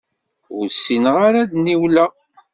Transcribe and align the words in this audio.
Ur 0.57 0.65
ssineɣ 0.69 1.15
ara 1.27 1.39
ad 1.43 1.51
niwleɣ! 1.57 2.11